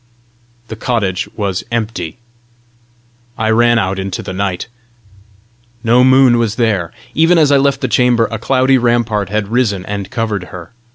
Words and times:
The 0.69 0.75
cottage 0.75 1.29
was 1.35 1.63
empty. 1.71 2.17
I 3.37 3.51
ran 3.51 3.77
out 3.77 3.99
into 3.99 4.23
the 4.23 4.33
night. 4.33 4.65
No 5.83 6.03
moon 6.03 6.39
was 6.39 6.55
there! 6.55 6.91
Even 7.13 7.37
as 7.37 7.51
I 7.51 7.57
left 7.57 7.81
the 7.81 7.87
chamber, 7.87 8.27
a 8.31 8.39
cloudy 8.39 8.79
rampart 8.79 9.29
had 9.29 9.49
risen 9.49 9.85
and 9.85 10.09
covered 10.09 10.45
her. 10.45 10.71